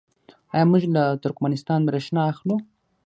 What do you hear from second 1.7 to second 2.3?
بریښنا